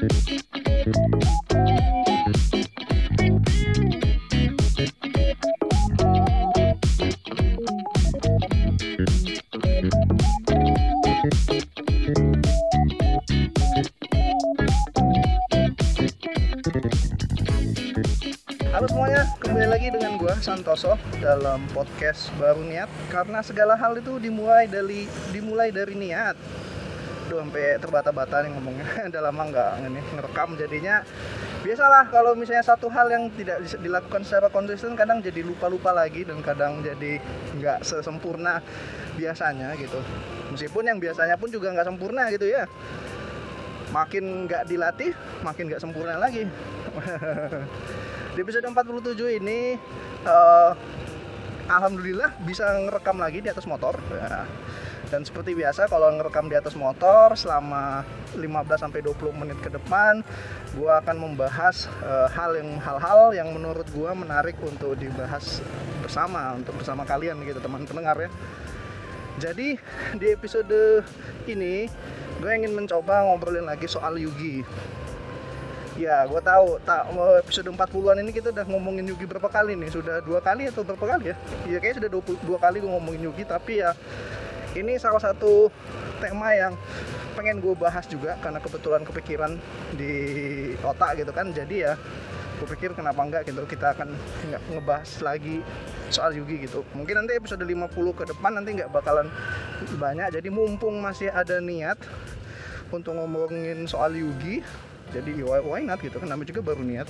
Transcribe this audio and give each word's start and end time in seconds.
Halo 0.00 0.08
semuanya, 18.88 19.28
kembali 19.36 19.68
lagi 19.68 19.92
dengan 19.92 20.16
gua 20.16 20.32
Santoso 20.40 20.96
dalam 21.20 21.68
podcast 21.76 22.32
baru 22.40 22.64
niat 22.64 22.88
karena 23.12 23.44
segala 23.44 23.76
hal 23.76 24.00
itu 24.00 24.16
dimulai 24.16 24.64
dari 24.64 25.04
dimulai 25.28 25.68
dari 25.68 25.92
niat. 25.92 26.59
Duh, 27.30 27.38
sampai 27.38 27.78
terbata-bata 27.78 28.42
nih 28.42 28.50
ngomongnya. 28.50 28.86
Udah 29.14 29.22
lama 29.22 29.42
nggak 29.46 29.70
ini 29.86 30.02
ngerekam 30.18 30.58
jadinya 30.58 31.06
biasalah 31.62 32.10
kalau 32.10 32.34
misalnya 32.34 32.66
satu 32.66 32.90
hal 32.90 33.06
yang 33.06 33.30
tidak 33.38 33.62
dilakukan 33.78 34.26
secara 34.26 34.50
konsisten 34.50 34.98
kadang 34.98 35.22
jadi 35.22 35.44
lupa-lupa 35.46 35.94
lagi 35.94 36.26
dan 36.26 36.42
kadang 36.42 36.82
jadi 36.82 37.22
nggak 37.54 37.86
sesempurna 37.86 38.58
biasanya 39.14 39.78
gitu. 39.78 40.02
Meskipun 40.50 40.90
yang 40.90 40.98
biasanya 40.98 41.38
pun 41.38 41.54
juga 41.54 41.70
nggak 41.70 41.86
sempurna 41.86 42.26
gitu 42.34 42.50
ya. 42.50 42.66
Makin 43.94 44.50
nggak 44.50 44.66
dilatih, 44.66 45.14
makin 45.46 45.70
nggak 45.70 45.82
sempurna 45.82 46.18
lagi. 46.18 46.50
di 48.34 48.38
episode 48.42 48.66
47 48.66 49.38
ini 49.38 49.78
uh, 50.26 50.74
alhamdulillah 51.70 52.34
bisa 52.42 52.66
ngerekam 52.86 53.22
lagi 53.22 53.38
di 53.38 53.50
atas 53.54 53.70
motor 53.70 53.94
ya. 54.10 54.42
Dan 55.10 55.26
seperti 55.26 55.58
biasa 55.58 55.90
kalau 55.90 56.08
ngerekam 56.14 56.46
di 56.46 56.54
atas 56.54 56.78
motor 56.78 57.34
selama 57.34 58.06
15 58.38 58.46
sampai 58.78 59.02
20 59.02 59.42
menit 59.42 59.58
ke 59.58 59.68
depan 59.68 60.22
gua 60.78 61.02
akan 61.02 61.16
membahas 61.18 61.90
uh, 62.06 62.30
hal 62.30 62.54
yang 62.54 62.78
hal-hal 62.78 63.34
yang 63.34 63.50
menurut 63.50 63.84
gua 63.90 64.14
menarik 64.14 64.54
untuk 64.62 64.94
dibahas 64.94 65.60
bersama 66.00 66.54
untuk 66.54 66.78
bersama 66.78 67.02
kalian 67.02 67.42
gitu 67.42 67.58
teman 67.58 67.82
pendengar 67.84 68.16
ya 68.16 68.30
jadi 69.42 69.78
di 70.14 70.26
episode 70.30 71.02
ini 71.50 71.90
gue 72.40 72.50
ingin 72.56 72.72
mencoba 72.72 73.28
ngobrolin 73.28 73.68
lagi 73.68 73.84
soal 73.84 74.16
Yugi 74.16 74.64
Ya, 75.98 76.24
gue 76.24 76.40
tahu. 76.40 76.80
Tak 76.80 77.12
episode 77.44 77.68
40-an 77.68 78.24
ini 78.24 78.32
kita 78.32 78.48
udah 78.48 78.64
ngomongin 78.64 79.04
Yugi 79.04 79.28
berapa 79.28 79.52
kali 79.52 79.76
nih? 79.76 79.92
Sudah 79.92 80.24
dua 80.24 80.40
kali 80.40 80.64
atau 80.64 80.80
berapa 80.80 81.04
kali 81.04 81.28
ya? 81.28 81.36
Iya, 81.68 81.76
kayaknya 81.76 82.08
sudah 82.08 82.10
22 82.40 82.56
kali 82.56 82.76
gue 82.80 82.88
ngomongin 82.88 83.22
Yugi, 83.28 83.44
tapi 83.44 83.84
ya 83.84 83.92
ini 84.76 84.98
salah 85.00 85.18
satu 85.18 85.72
tema 86.20 86.54
yang 86.54 86.74
pengen 87.34 87.62
gue 87.62 87.72
bahas 87.78 88.04
juga 88.04 88.36
karena 88.44 88.60
kebetulan 88.60 89.02
kepikiran 89.06 89.52
di 89.96 90.12
otak 90.84 91.18
gitu 91.18 91.32
kan. 91.32 91.50
Jadi 91.50 91.86
ya 91.86 91.94
gue 92.60 92.68
pikir 92.76 92.92
kenapa 92.92 93.24
enggak 93.24 93.48
gitu 93.48 93.64
kita 93.64 93.96
akan 93.96 94.12
nggak 94.52 94.62
ngebahas 94.68 95.10
lagi 95.24 95.64
soal 96.12 96.36
Yugi 96.36 96.68
gitu. 96.68 96.84
Mungkin 96.92 97.24
nanti 97.24 97.38
episode 97.38 97.64
50 97.64 98.18
ke 98.18 98.24
depan 98.28 98.52
nanti 98.60 98.76
nggak 98.76 98.92
bakalan 98.92 99.32
banyak. 99.96 100.28
Jadi 100.34 100.48
mumpung 100.52 101.00
masih 101.00 101.32
ada 101.32 101.58
niat 101.58 101.96
untuk 102.90 103.16
ngomongin 103.16 103.86
soal 103.86 104.12
Yugi 104.12 104.60
jadi 105.10 105.42
why, 105.42 105.58
why 105.62 105.82
not 105.82 105.98
gitu 105.98 106.22
kan 106.22 106.30
namanya 106.30 106.54
juga 106.54 106.62
baru 106.62 106.82
niat. 106.86 107.08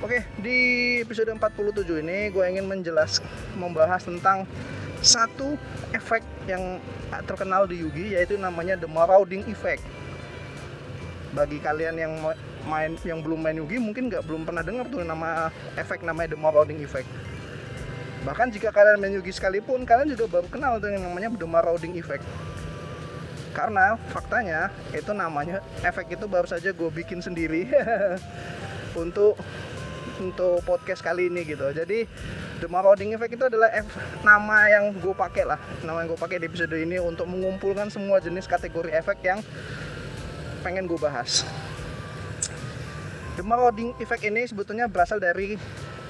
Oke 0.00 0.24
di 0.40 0.58
episode 1.04 1.28
47 1.28 1.84
ini 2.04 2.32
gue 2.32 2.44
ingin 2.44 2.64
menjelas 2.64 3.20
membahas 3.56 4.00
tentang 4.04 4.48
satu 5.00 5.56
efek 5.96 6.20
yang 6.44 6.76
terkenal 7.24 7.64
di 7.64 7.80
Yugi 7.80 8.16
yaitu 8.16 8.36
namanya 8.36 8.76
the 8.76 8.88
marauding 8.88 9.44
effect. 9.48 9.82
Bagi 11.32 11.62
kalian 11.62 11.96
yang 11.96 12.12
main 12.68 12.92
yang 13.06 13.24
belum 13.24 13.40
main 13.40 13.56
Yugi 13.56 13.80
mungkin 13.80 14.12
nggak 14.12 14.24
belum 14.28 14.44
pernah 14.44 14.60
dengar 14.60 14.86
tuh 14.92 15.00
nama 15.00 15.48
efek 15.80 16.04
namanya 16.04 16.36
the 16.36 16.40
marauding 16.40 16.80
effect. 16.84 17.08
Bahkan 18.20 18.52
jika 18.52 18.68
kalian 18.68 19.00
main 19.00 19.16
Yugi 19.16 19.32
sekalipun 19.32 19.88
kalian 19.88 20.12
juga 20.12 20.28
baru 20.28 20.46
kenal 20.52 20.76
yang 20.84 21.00
namanya 21.00 21.32
the 21.32 21.48
marauding 21.48 21.96
effect. 21.96 22.24
Karena 23.56 23.98
faktanya 24.12 24.70
itu 24.94 25.10
namanya 25.10 25.58
efek 25.82 26.14
itu 26.14 26.28
baru 26.28 26.46
saja 26.46 26.70
gue 26.70 26.90
bikin 26.92 27.24
sendiri. 27.24 27.66
Untuk 29.02 29.38
untuk 30.20 30.60
podcast 30.68 31.00
kali 31.00 31.32
ini 31.32 31.48
gitu. 31.48 31.72
Jadi 31.72 32.04
the 32.60 32.68
marauding 32.68 33.16
effect 33.16 33.32
itu 33.32 33.44
adalah 33.48 33.72
F, 33.72 33.88
nama 34.20 34.68
yang 34.68 34.92
gue 34.92 35.16
pakai 35.16 35.48
lah. 35.48 35.56
Nama 35.80 36.04
yang 36.04 36.08
gue 36.12 36.20
pakai 36.20 36.36
di 36.36 36.46
episode 36.46 36.76
ini 36.76 37.00
untuk 37.00 37.24
mengumpulkan 37.26 37.88
semua 37.88 38.20
jenis 38.20 38.44
kategori 38.44 38.92
efek 38.92 39.24
yang 39.24 39.40
pengen 40.60 40.84
gue 40.84 41.00
bahas. 41.00 41.48
The 43.40 43.42
marauding 43.42 43.96
effect 43.96 44.20
ini 44.28 44.44
sebetulnya 44.44 44.84
berasal 44.84 45.16
dari 45.16 45.56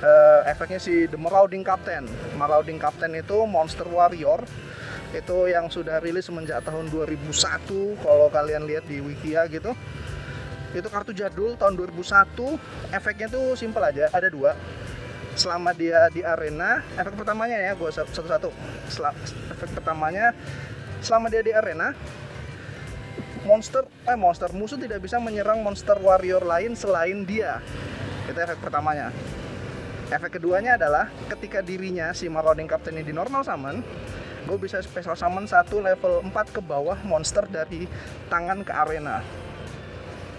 uh, 0.03 0.41
efeknya 0.50 0.83
si 0.83 1.06
the 1.06 1.16
marauding 1.16 1.62
captain. 1.62 2.11
Marauding 2.34 2.82
captain 2.82 3.15
itu 3.15 3.47
monster 3.47 3.87
warrior. 3.87 4.43
Itu 5.15 5.47
yang 5.47 5.71
sudah 5.71 6.03
rilis 6.03 6.27
semenjak 6.27 6.62
tahun 6.67 6.91
2001 6.91 7.31
kalau 8.03 8.27
kalian 8.31 8.67
lihat 8.67 8.91
di 8.91 8.99
wikia 8.99 9.47
gitu. 9.47 9.78
Itu 10.71 10.87
kartu 10.87 11.15
jadul 11.15 11.55
tahun 11.59 11.78
2001 11.78 12.94
efeknya 12.94 13.27
tuh 13.31 13.55
simple 13.59 13.82
aja 13.82 14.06
ada 14.11 14.31
dua 14.31 14.55
selama 15.38 15.70
dia 15.74 16.10
di 16.10 16.22
arena 16.26 16.82
efek 16.98 17.14
pertamanya 17.14 17.58
ya 17.58 17.72
gue 17.74 17.91
satu-satu. 17.91 18.50
Efek 19.54 19.70
pertamanya 19.76 20.34
selama 21.00 21.32
dia 21.32 21.41
di 21.41 21.52
arena 21.54 21.94
monster 23.46 23.88
eh 24.04 24.19
monster 24.19 24.52
musuh 24.52 24.76
tidak 24.76 25.00
bisa 25.00 25.16
menyerang 25.16 25.64
monster 25.64 25.96
warrior 25.98 26.42
lain 26.44 26.76
selain 26.76 27.24
dia. 27.24 27.62
Itu 28.28 28.36
efek 28.36 28.60
pertamanya. 28.60 29.14
Efek 30.10 30.42
keduanya 30.42 30.74
adalah 30.74 31.06
ketika 31.30 31.62
dirinya 31.62 32.10
si 32.10 32.26
marauding 32.26 32.66
captain 32.66 32.98
ini 32.98 33.06
di 33.06 33.14
normal 33.14 33.46
summon 33.46 33.82
gue 34.40 34.58
bisa 34.58 34.80
special 34.82 35.14
summon 35.14 35.44
satu 35.44 35.78
level 35.78 36.24
4 36.26 36.32
ke 36.50 36.58
bawah 36.64 36.98
monster 37.06 37.44
dari 37.46 37.86
tangan 38.32 38.64
ke 38.64 38.72
arena. 38.72 39.22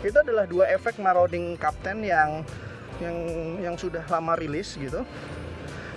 Itu 0.01 0.17
adalah 0.17 0.49
dua 0.49 0.65
efek 0.73 0.97
marauding 0.97 1.53
captain 1.61 2.01
yang 2.01 2.41
yang 3.01 3.17
yang 3.59 3.75
sudah 3.75 4.05
lama 4.07 4.37
rilis 4.37 4.77
gitu. 4.77 5.01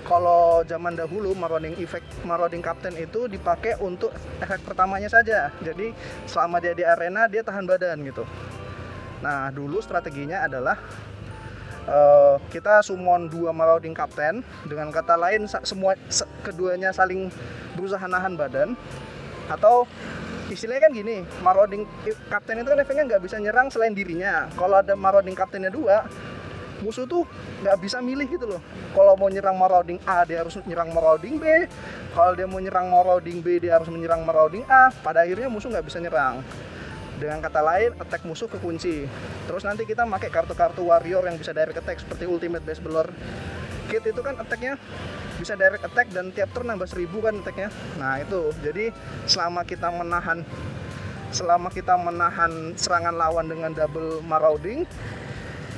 Kalau 0.05 0.61
zaman 0.69 0.93
dahulu 0.93 1.33
marauding 1.33 1.81
effect 1.81 2.05
marauding 2.29 2.61
captain 2.61 2.93
itu 2.93 3.25
dipakai 3.25 3.81
untuk 3.81 4.13
efek 4.41 4.61
pertamanya 4.61 5.09
saja. 5.09 5.49
Jadi 5.65 5.97
selama 6.29 6.61
dia 6.61 6.77
di 6.77 6.85
arena 6.85 7.25
dia 7.25 7.41
tahan 7.41 7.65
badan 7.65 8.05
gitu. 8.05 8.25
Nah 9.25 9.49
dulu 9.49 9.81
strateginya 9.81 10.45
adalah 10.45 10.77
uh, 11.89 12.37
kita 12.53 12.85
summon 12.85 13.33
dua 13.33 13.57
marauding 13.57 13.97
captain 13.97 14.45
dengan 14.69 14.93
kata 14.93 15.17
lain 15.17 15.49
semua 15.65 15.97
keduanya 16.45 16.93
saling 16.93 17.33
berusaha 17.73 18.05
nahan 18.05 18.37
badan. 18.37 18.77
Atau 19.49 19.89
istilahnya 20.53 20.85
kan 20.85 20.93
gini 20.93 21.25
marauding 21.41 21.89
captain 22.29 22.61
itu 22.61 22.69
kan 22.69 22.81
efeknya 22.85 23.17
nggak 23.17 23.25
bisa 23.25 23.41
nyerang 23.41 23.73
selain 23.73 23.97
dirinya. 23.97 24.53
Kalau 24.53 24.85
ada 24.85 24.93
marauding 24.93 25.33
captainnya 25.33 25.73
dua 25.73 26.05
musuh 26.85 27.09
tuh 27.09 27.25
nggak 27.65 27.77
bisa 27.81 28.05
milih 28.05 28.29
gitu 28.29 28.45
loh. 28.45 28.61
Kalau 28.93 29.17
mau 29.17 29.33
nyerang 29.33 29.57
marauding 29.57 29.97
A 30.05 30.29
dia 30.29 30.45
harus 30.45 30.61
nyerang 30.69 30.93
marauding 30.93 31.41
B. 31.41 31.65
Kalau 32.13 32.37
dia 32.37 32.45
mau 32.45 32.61
nyerang 32.61 32.93
marauding 32.93 33.41
B 33.41 33.57
dia 33.57 33.81
harus 33.81 33.89
menyerang 33.89 34.21
marauding 34.29 34.69
A. 34.69 34.93
Pada 34.93 35.25
akhirnya 35.25 35.49
musuh 35.49 35.73
nggak 35.73 35.89
bisa 35.89 35.99
nyerang. 36.05 36.45
Dengan 37.17 37.41
kata 37.41 37.65
lain 37.65 37.97
attack 37.97 38.23
musuh 38.29 38.51
kekunci 38.51 39.09
terus 39.49 39.63
nanti 39.65 39.89
kita 39.89 40.05
pakai 40.05 40.29
kartu-kartu 40.29 40.83
warrior 40.85 41.25
yang 41.25 41.41
bisa 41.41 41.55
direct 41.55 41.79
attack 41.79 42.03
seperti 42.03 42.27
ultimate 42.27 42.67
base 42.67 42.83
blower 42.83 43.07
kit 43.87 44.03
itu 44.03 44.19
kan 44.19 44.35
attacknya 44.41 44.75
bisa 45.39 45.55
direct 45.55 45.85
attack 45.85 46.09
dan 46.11 46.31
tiap 46.33 46.51
turn 46.55 46.71
nambah 46.71 46.89
1000 46.89 47.11
kan 47.21 47.35
attacknya. 47.43 47.69
Nah 47.99 48.23
itu. 48.23 48.51
Jadi 48.63 48.91
selama 49.27 49.63
kita 49.67 49.91
menahan 49.91 50.43
selama 51.35 51.69
kita 51.75 51.99
menahan 51.99 52.79
serangan 52.79 53.15
lawan 53.19 53.51
dengan 53.51 53.75
double 53.75 54.23
marauding 54.23 54.87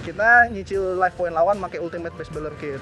kita 0.06 0.46
nyicil 0.54 0.94
life 0.94 1.18
point 1.18 1.34
lawan 1.34 1.58
pakai 1.58 1.82
ultimate 1.82 2.14
base 2.14 2.30
builder 2.30 2.54
kit. 2.62 2.78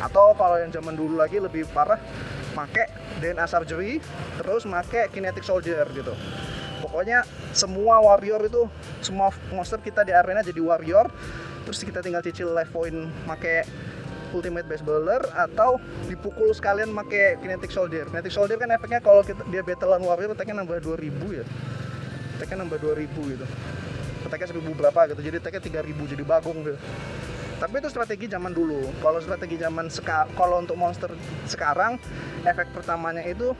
Atau 0.00 0.32
kalau 0.32 0.56
yang 0.56 0.72
zaman 0.72 0.96
dulu 0.96 1.20
lagi 1.20 1.36
lebih 1.36 1.68
parah 1.76 2.00
make 2.56 2.88
DNA 3.20 3.44
surgery 3.44 4.00
terus 4.40 4.64
make 4.64 5.12
kinetic 5.12 5.44
soldier 5.44 5.84
gitu. 5.92 6.16
Pokoknya 6.80 7.28
semua 7.52 8.00
warrior 8.00 8.40
itu 8.48 8.64
semua 9.04 9.28
monster 9.52 9.76
kita 9.84 10.08
di 10.08 10.16
arena 10.16 10.40
jadi 10.40 10.60
warrior 10.64 11.12
terus 11.68 11.84
kita 11.84 12.00
tinggal 12.00 12.24
cicil 12.24 12.48
life 12.56 12.72
point 12.72 12.96
make 13.28 13.68
ultimate 14.32 14.64
base 14.68 14.84
bowler 14.84 15.20
atau 15.36 15.76
dipukul 16.08 16.48
sekalian 16.56 16.88
make 16.96 17.36
kinetic 17.44 17.68
soldier. 17.68 18.08
Kinetic 18.08 18.32
soldier 18.32 18.56
kan 18.56 18.72
efeknya 18.72 19.04
kalau 19.04 19.20
kita, 19.20 19.44
dia 19.52 19.60
battlean 19.60 20.00
warrior 20.00 20.32
attacknya 20.32 20.64
nambah 20.64 20.80
2000 20.80 21.12
ya. 21.36 21.44
Attacknya 22.40 22.64
nambah 22.64 22.80
2000 22.80 23.04
gitu 23.36 23.48
attacknya 24.26 24.52
1000 24.52 24.74
berapa 24.74 25.00
gitu. 25.14 25.20
Jadi 25.22 25.36
attacknya 25.40 25.62
3000 25.82 26.12
jadi 26.12 26.24
bagong 26.26 26.58
gitu. 26.66 26.78
Tapi 27.56 27.74
itu 27.80 27.88
strategi 27.88 28.26
zaman 28.28 28.52
dulu. 28.52 28.92
Kalau 29.00 29.18
strategi 29.24 29.56
zaman 29.56 29.88
sekarang 29.88 30.28
kalau 30.36 30.60
untuk 30.60 30.76
monster 30.76 31.08
sekarang 31.48 31.96
efek 32.44 32.68
pertamanya 32.76 33.24
itu 33.24 33.56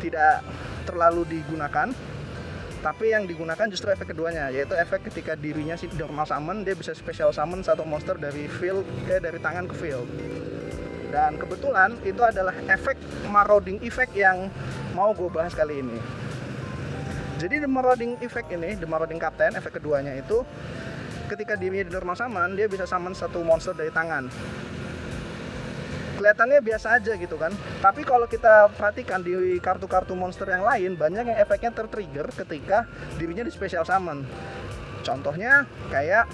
tidak 0.00 0.40
terlalu 0.88 1.28
digunakan. 1.28 1.92
Tapi 2.84 3.16
yang 3.16 3.24
digunakan 3.24 3.64
justru 3.68 3.88
efek 3.92 4.12
keduanya 4.12 4.52
yaitu 4.52 4.76
efek 4.76 5.08
ketika 5.08 5.32
dirinya 5.36 5.72
si 5.72 5.88
normal 5.96 6.28
summon 6.28 6.68
dia 6.68 6.76
bisa 6.76 6.92
special 6.92 7.32
summon 7.32 7.64
satu 7.64 7.80
monster 7.84 8.16
dari 8.20 8.44
field 8.44 8.84
eh 9.08 9.20
dari 9.20 9.40
tangan 9.40 9.68
ke 9.68 9.76
field. 9.76 10.08
Dan 11.12 11.36
kebetulan 11.40 11.96
itu 12.04 12.20
adalah 12.20 12.52
efek 12.68 12.96
marauding 13.28 13.80
effect 13.84 14.12
yang 14.16 14.52
mau 14.92 15.14
gue 15.16 15.30
bahas 15.30 15.54
kali 15.54 15.80
ini 15.80 16.23
jadi 17.38 17.64
the 17.64 17.70
marauding 17.70 18.14
effect 18.22 18.48
ini 18.54 18.78
the 18.78 18.86
marauding 18.86 19.18
captain 19.18 19.58
efek 19.58 19.82
keduanya 19.82 20.14
itu 20.14 20.46
ketika 21.26 21.56
dirinya 21.56 21.88
di 21.88 21.92
normal 21.92 22.14
summon 22.14 22.54
dia 22.54 22.68
bisa 22.68 22.84
summon 22.84 23.16
satu 23.16 23.42
monster 23.42 23.72
dari 23.74 23.90
tangan. 23.90 24.28
Kelihatannya 26.14 26.62
biasa 26.62 26.94
aja 26.94 27.18
gitu 27.18 27.34
kan. 27.34 27.50
Tapi 27.82 28.06
kalau 28.06 28.30
kita 28.30 28.70
perhatikan 28.78 29.18
di 29.18 29.58
kartu-kartu 29.58 30.14
monster 30.14 30.46
yang 30.46 30.62
lain 30.62 30.94
banyak 30.94 31.34
yang 31.34 31.38
efeknya 31.42 31.74
tertrigger 31.74 32.30
ketika 32.30 32.86
dirinya 33.18 33.42
di 33.42 33.50
special 33.50 33.82
summon. 33.82 34.22
Contohnya 35.02 35.66
kayak 35.90 36.30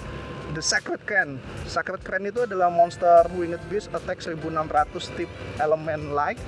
The 0.50 0.62
Sacred 0.62 1.06
Crane 1.06 1.38
Sacred 1.70 2.02
Crane 2.02 2.26
itu 2.28 2.42
adalah 2.42 2.68
monster 2.68 3.22
winged 3.38 3.62
beast 3.70 3.86
attack 3.94 4.18
1600 4.18 5.14
tip 5.14 5.30
elemen 5.62 6.10
like 6.10 6.38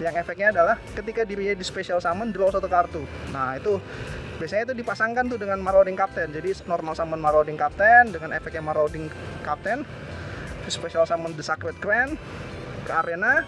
yang 0.00 0.16
efeknya 0.16 0.48
adalah 0.56 0.80
ketika 0.96 1.28
dirinya 1.28 1.52
di 1.52 1.64
special 1.64 2.00
summon 2.00 2.32
draw 2.32 2.48
satu 2.48 2.66
kartu. 2.66 3.04
Nah 3.30 3.60
itu 3.60 3.76
biasanya 4.40 4.72
itu 4.72 4.74
dipasangkan 4.80 5.28
tuh 5.28 5.36
dengan 5.36 5.60
marauding 5.60 5.94
captain. 5.94 6.32
Jadi 6.32 6.64
normal 6.64 6.96
summon 6.96 7.20
marauding 7.20 7.60
captain 7.60 8.08
dengan 8.08 8.32
efeknya 8.32 8.64
marauding 8.64 9.12
captain. 9.44 9.84
Special 10.70 11.04
summon 11.04 11.36
the 11.36 11.44
sacred 11.44 11.76
crane 11.78 12.16
ke 12.88 12.92
arena. 12.92 13.44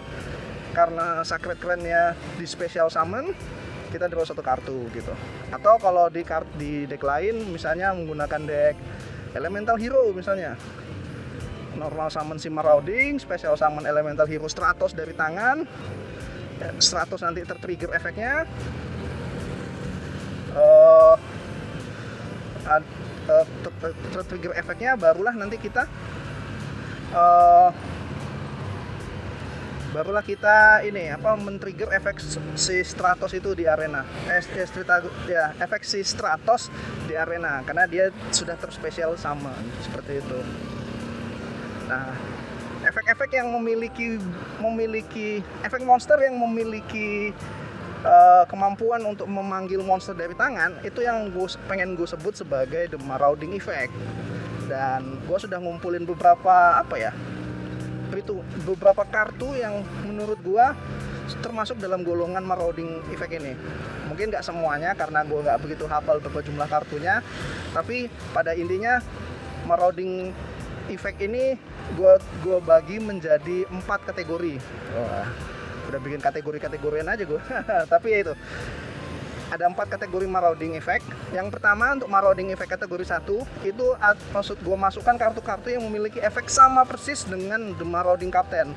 Karena 0.73 1.21
Sacred 1.21 1.61
Crane-nya 1.61 2.17
di 2.33 2.49
special 2.49 2.89
summon 2.89 3.29
kita 3.93 4.09
draw 4.09 4.25
satu 4.25 4.41
kartu 4.41 4.89
gitu. 4.89 5.13
Atau 5.53 5.77
kalau 5.77 6.09
di 6.09 6.25
kart 6.25 6.49
di 6.57 6.89
deck 6.89 7.05
lain 7.05 7.45
misalnya 7.53 7.93
menggunakan 7.93 8.41
deck 8.41 8.75
elemental 9.37 9.77
hero 9.77 10.09
misalnya. 10.09 10.57
Normal 11.77 12.09
summon 12.09 12.41
si 12.41 12.49
marauding 12.49 13.21
special 13.21 13.53
summon 13.53 13.85
elemental 13.85 14.25
hero 14.25 14.49
Stratos 14.49 14.97
dari 14.97 15.13
tangan 15.13 15.61
ya, 16.59 16.69
Stratos 16.77 17.21
nanti 17.23 17.41
tertrigger 17.45 17.91
efeknya. 17.93 18.45
Uh, 20.53 21.17
uh, 22.69 23.45
tertrigger 24.13 24.53
efeknya 24.53 24.93
barulah 24.93 25.33
nanti 25.33 25.57
kita 25.57 25.89
uh, 27.15 27.73
barulah 29.93 30.25
kita 30.25 30.81
ini 30.81 31.13
apa 31.13 31.37
men-trigger 31.37 31.93
efek 31.93 32.17
si 32.57 32.81
Stratos 32.81 33.33
itu 33.37 33.53
di 33.53 33.69
arena. 33.69 34.01
Eh 34.25 34.41
ya 35.29 35.53
efek 35.61 35.85
si 35.85 36.01
Stratos 36.01 36.73
di 37.05 37.13
arena 37.13 37.61
karena 37.61 37.85
dia 37.85 38.09
sudah 38.33 38.57
terspesial 38.57 39.13
sama 39.21 39.53
seperti 39.85 40.17
itu. 40.17 40.39
Nah 41.85 42.17
efek-efek 42.83 43.35
yang 43.35 43.49
memiliki 43.51 44.19
memiliki 44.59 45.39
efek 45.63 45.81
monster 45.83 46.19
yang 46.19 46.35
memiliki 46.35 47.31
uh, 48.03 48.43
kemampuan 48.47 49.03
untuk 49.07 49.27
memanggil 49.27 49.81
monster 49.81 50.13
dari 50.13 50.35
tangan 50.35 50.79
itu 50.83 51.03
yang 51.03 51.31
gue 51.31 51.47
pengen 51.65 51.95
gue 51.95 52.07
sebut 52.07 52.35
sebagai 52.35 52.91
the 52.91 52.99
marauding 53.03 53.55
effect. 53.55 53.91
Dan 54.63 55.19
gue 55.27 55.37
sudah 55.37 55.59
ngumpulin 55.59 56.07
beberapa 56.07 56.79
apa 56.79 56.95
ya 56.95 57.11
itu 58.17 58.39
beberapa 58.65 59.03
kartu 59.09 59.57
yang 59.57 59.81
menurut 60.05 60.37
gua 60.45 60.77
termasuk 61.41 61.81
dalam 61.81 62.05
golongan 62.05 62.45
marauding 62.45 63.01
effect 63.09 63.33
ini. 63.33 63.57
Mungkin 64.05 64.29
nggak 64.29 64.45
semuanya 64.45 64.93
karena 64.93 65.25
gua 65.25 65.41
nggak 65.41 65.59
begitu 65.65 65.89
hafal 65.89 66.21
berapa 66.21 66.39
jumlah 66.45 66.67
kartunya 66.69 67.25
tapi 67.73 68.07
pada 68.35 68.53
intinya 68.53 69.01
marauding 69.65 70.29
effect 70.91 71.19
ini 71.23 71.55
gua 71.95 72.19
gua 72.43 72.59
bagi 72.59 72.99
menjadi 72.99 73.67
empat 73.69 74.09
kategori. 74.09 74.59
Wah, 74.95 75.27
udah 75.91 75.99
bikin 76.01 76.19
kategori-kategorian 76.19 77.07
aja 77.07 77.23
gua. 77.23 77.41
Tapi 77.93 78.07
ya 78.11 78.19
itu. 78.29 78.33
Ada 79.53 79.69
empat 79.69 79.85
kategori 79.85 80.25
marauding 80.25 80.73
effect. 80.73 81.05
Yang 81.29 81.53
pertama 81.53 81.93
untuk 81.93 82.09
marauding 82.09 82.49
effect 82.49 82.73
kategori 82.73 83.05
satu 83.05 83.45
itu 83.61 83.93
maksud 84.33 84.57
gue 84.57 84.73
masukkan 84.73 85.13
kartu-kartu 85.13 85.69
yang 85.69 85.85
memiliki 85.85 86.17
efek 86.17 86.49
sama 86.49 86.81
persis 86.89 87.21
dengan 87.29 87.77
the 87.77 87.85
marauding 87.85 88.33
captain. 88.33 88.73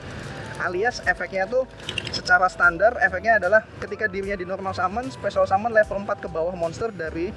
Alias 0.61 1.01
efeknya 1.09 1.49
tuh 1.49 1.65
secara 2.13 2.45
standar 2.53 3.01
efeknya 3.01 3.41
adalah 3.41 3.65
ketika 3.81 4.05
dirinya 4.05 4.37
di 4.37 4.45
normal 4.45 4.77
summon, 4.77 5.09
special 5.09 5.49
summon 5.49 5.73
level 5.73 5.97
4 6.05 6.25
ke 6.25 6.29
bawah 6.29 6.53
monster 6.53 6.93
dari 6.93 7.33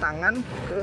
tangan 0.00 0.40
ke 0.40 0.78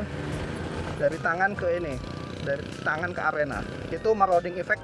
dari 1.02 1.18
tangan 1.20 1.52
ke 1.58 1.68
ini 1.82 2.15
dari 2.46 2.62
tangan 2.86 3.12
ke 3.12 3.22
arena 3.26 3.60
itu 3.90 4.10
marauding 4.14 4.56
effect 4.62 4.82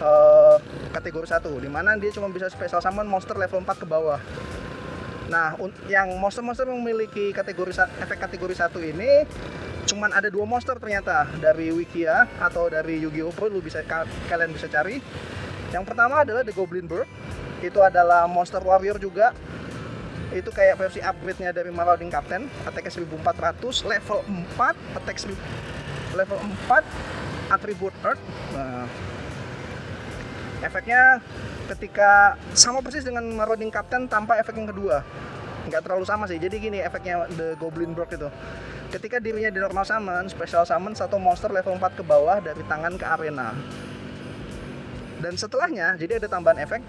uh, 0.00 0.56
kategori 0.90 1.28
satu 1.28 1.60
di 1.60 1.68
mana 1.68 1.94
dia 2.00 2.08
cuma 2.10 2.32
bisa 2.32 2.48
special 2.48 2.80
summon 2.80 3.04
monster 3.04 3.36
level 3.36 3.60
4 3.60 3.82
ke 3.82 3.86
bawah 3.86 4.18
Nah, 5.24 5.56
yang 5.88 6.20
monster-monster 6.20 6.68
memiliki 6.68 7.32
kategori 7.32 7.72
efek 8.04 8.18
kategori 8.28 8.54
satu 8.56 8.80
ini 8.84 9.24
cuman 9.84 10.16
ada 10.16 10.32
dua 10.32 10.48
monster 10.48 10.80
ternyata 10.80 11.28
dari 11.44 11.68
Wikia 11.68 12.24
atau 12.40 12.72
dari 12.72 13.04
Yu-Gi-Oh! 13.04 13.36
Pro 13.36 13.52
lu 13.52 13.60
bisa 13.60 13.84
kalian 14.28 14.52
bisa 14.52 14.68
cari. 14.68 15.00
Yang 15.72 15.84
pertama 15.84 16.24
adalah 16.24 16.40
The 16.40 16.56
Goblin 16.56 16.88
Bird. 16.88 17.08
Itu 17.60 17.84
adalah 17.84 18.24
monster 18.24 18.60
warrior 18.64 18.96
juga. 18.96 19.36
Itu 20.32 20.50
kayak 20.50 20.80
versi 20.80 21.04
upgrade-nya 21.04 21.54
dari 21.54 21.70
Marauding 21.70 22.10
Captain, 22.10 22.48
attack 22.66 22.90
1400, 22.90 23.86
level 23.86 24.18
4, 24.56 24.98
attack 24.98 25.16
level 26.14 26.38
4, 26.70 27.52
attribute 27.52 27.96
Earth. 28.06 28.22
Nah, 28.54 28.86
efeknya 30.64 31.20
ketika 31.68 32.36
sama 32.56 32.80
persis 32.80 33.04
dengan 33.04 33.24
Marauding 33.36 33.72
Captain 33.72 34.08
tanpa 34.08 34.40
efek 34.40 34.56
yang 34.56 34.68
kedua 34.68 35.04
nggak 35.64 35.80
terlalu 35.80 36.04
sama 36.04 36.28
sih 36.28 36.36
jadi 36.36 36.56
gini 36.60 36.78
efeknya 36.80 37.24
The 37.32 37.56
Goblin 37.56 37.96
Bird 37.96 38.12
itu 38.12 38.28
ketika 38.92 39.16
dirinya 39.16 39.48
di 39.48 39.60
normal 39.60 39.84
summon 39.88 40.28
special 40.28 40.68
summon 40.68 40.92
satu 40.92 41.16
monster 41.16 41.48
level 41.48 41.80
4 41.80 41.96
ke 41.96 42.04
bawah 42.04 42.36
dari 42.44 42.60
tangan 42.68 43.00
ke 43.00 43.04
arena 43.08 43.56
dan 45.24 45.32
setelahnya 45.40 45.96
jadi 45.96 46.20
ada 46.20 46.28
tambahan 46.28 46.60
efek 46.60 46.84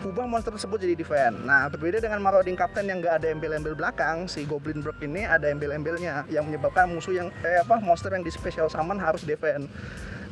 ubah 0.00 0.24
monster 0.24 0.52
tersebut 0.56 0.80
jadi 0.80 0.94
defend. 0.96 1.44
Nah, 1.44 1.68
berbeda 1.68 2.00
dengan 2.00 2.24
Marauding 2.24 2.56
Captain 2.56 2.88
yang 2.88 3.04
nggak 3.04 3.20
ada 3.20 3.28
embel-embel 3.28 3.76
belakang, 3.76 4.24
si 4.26 4.48
Goblin 4.48 4.80
Bird 4.80 4.96
ini 5.04 5.28
ada 5.28 5.52
embel-embelnya 5.52 6.24
yang 6.32 6.48
menyebabkan 6.48 6.88
musuh 6.88 7.12
yang 7.12 7.28
eh 7.44 7.60
apa 7.60 7.76
monster 7.84 8.08
yang 8.12 8.24
di 8.24 8.32
special 8.32 8.72
summon 8.72 8.96
harus 8.96 9.20
defend. 9.28 9.68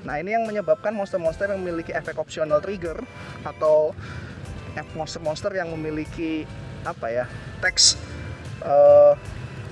Nah 0.09 0.17
ini 0.17 0.33
yang 0.33 0.49
menyebabkan 0.49 0.95
monster-monster 0.95 1.53
yang 1.53 1.61
memiliki 1.61 1.93
efek 1.93 2.17
optional 2.17 2.63
trigger 2.65 2.97
atau 3.45 3.93
monster-monster 4.95 5.51
yang 5.53 5.69
memiliki 5.75 6.47
apa 6.87 7.11
ya 7.11 7.25
teks 7.59 7.99
uh, 8.63 9.19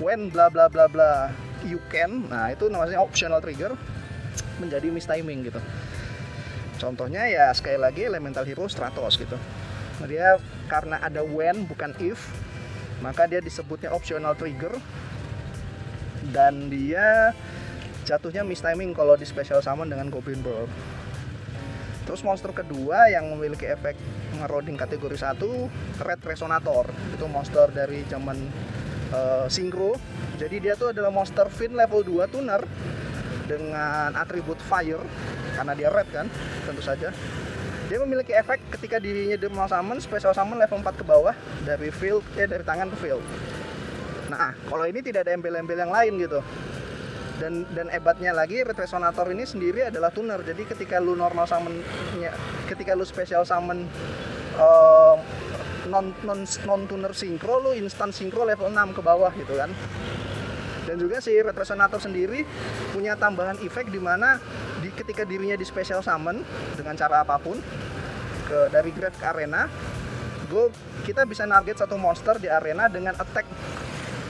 when 0.03 0.27
bla 0.27 0.51
bla 0.51 0.67
bla 0.67 0.91
bla 0.91 1.31
you 1.63 1.79
can 1.87 2.27
nah 2.27 2.51
itu 2.51 2.67
namanya 2.67 2.99
optional 2.99 3.39
trigger 3.39 3.73
menjadi 4.59 4.91
mistiming 4.91 5.47
gitu 5.47 5.63
contohnya 6.77 7.25
ya 7.31 7.49
sekali 7.55 7.79
lagi 7.79 8.03
elemental 8.03 8.43
hero 8.43 8.67
Stratos 8.67 9.15
gitu 9.15 9.39
dia 10.05 10.37
karena 10.69 11.01
ada 11.01 11.25
when 11.25 11.65
bukan 11.65 11.97
if 11.97 12.21
maka 13.01 13.25
dia 13.25 13.41
disebutnya 13.41 13.89
optional 13.89 14.37
trigger. 14.37 14.77
Dan 16.27 16.67
dia 16.67 17.31
jatuhnya 18.03 18.43
mistiming 18.43 18.91
kalau 18.91 19.15
di 19.15 19.23
special 19.23 19.63
summon 19.63 19.87
dengan 19.87 20.11
Goblin 20.11 20.43
Bird 20.43 20.67
terus 22.07 22.23
monster 22.23 22.55
kedua 22.55 23.11
yang 23.11 23.27
memiliki 23.35 23.67
efek 23.67 23.99
ngeroding 24.39 24.79
kategori 24.79 25.19
1 25.19 25.43
Red 26.07 26.21
Resonator. 26.23 26.87
Itu 27.11 27.27
monster 27.27 27.67
dari 27.67 28.07
zaman 28.07 28.47
uh, 29.11 29.45
Synchro. 29.51 29.99
Jadi 30.39 30.63
dia 30.63 30.79
tuh 30.79 30.95
adalah 30.95 31.11
monster 31.11 31.51
Fin 31.51 31.75
level 31.75 32.07
2 32.07 32.31
tuner 32.31 32.63
dengan 33.43 34.15
atribut 34.15 34.55
Fire 34.63 35.03
karena 35.59 35.73
dia 35.75 35.89
red 35.91 36.07
kan 36.11 36.27
tentu 36.67 36.83
saja 36.83 37.09
dia 37.87 37.97
memiliki 38.03 38.35
efek 38.35 38.59
ketika 38.75 38.99
dirinya 38.99 39.39
di 39.39 39.47
summon 39.47 39.97
special 40.03 40.35
summon 40.35 40.59
level 40.59 40.83
4 40.83 40.99
ke 40.99 41.05
bawah 41.07 41.35
dari 41.63 41.87
field 41.87 42.23
eh 42.35 42.43
dari 42.43 42.63
tangan 42.63 42.91
ke 42.91 42.97
field. 42.99 43.23
Nah 44.27 44.51
kalau 44.67 44.83
ini 44.83 44.99
tidak 44.99 45.23
ada 45.23 45.31
embel-embel 45.31 45.79
yang 45.79 45.91
lain 45.91 46.19
gitu. 46.19 46.43
Dan 47.37 47.63
dan 47.71 47.87
hebatnya 47.87 48.33
lagi 48.33 48.65
red 48.65 48.75
resonator 48.75 49.29
ini 49.31 49.47
sendiri 49.47 49.87
adalah 49.87 50.11
tuner. 50.11 50.43
Jadi 50.43 50.67
ketika 50.67 50.99
lu 50.99 51.15
normal 51.15 51.47
summon 51.47 51.79
ketika 52.67 52.91
lu 52.91 53.07
special 53.07 53.47
summon 53.47 53.87
uh, 54.59 55.15
non 55.87 56.11
non 56.27 56.43
non 56.67 56.81
tuner 56.91 57.15
sinkro 57.15 57.63
lu 57.63 57.71
instant 57.71 58.11
sinkro 58.11 58.43
level 58.43 58.67
6 58.67 58.97
ke 58.97 59.01
bawah 59.01 59.31
gitu 59.31 59.55
kan 59.55 59.71
dan 60.87 60.95
juga 60.95 61.19
si 61.19 61.35
red 61.35 61.51
resonator 61.51 61.99
sendiri 61.99 62.47
punya 62.95 63.19
tambahan 63.19 63.59
efek 63.59 63.91
di 63.91 63.99
mana 63.99 64.39
di 64.79 64.87
ketika 64.95 65.27
dirinya 65.27 65.59
di 65.59 65.67
special 65.67 65.99
summon 65.99 66.41
dengan 66.79 66.95
cara 66.95 67.27
apa 67.27 67.35
pun 67.35 67.59
ke 68.47 68.71
dari 68.71 68.95
grave 68.95 69.19
ke 69.19 69.25
arena 69.27 69.67
gue 70.47 70.71
kita 71.03 71.27
bisa 71.27 71.43
target 71.43 71.75
satu 71.83 71.95
monster 71.99 72.39
di 72.39 72.47
arena 72.47 72.87
dengan 72.87 73.15
attack. 73.15 73.43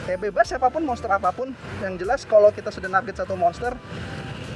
Ya 0.09 0.15
bebas 0.15 0.49
siapa 0.49 0.71
pun 0.73 0.81
monster 0.81 1.09
apa 1.11 1.29
pun. 1.29 1.53
Yang 1.83 1.93
jelas 2.05 2.21
kalau 2.25 2.49
kita 2.49 2.73
sudah 2.73 2.89
target 2.89 3.15
satu 3.21 3.37
monster 3.37 3.77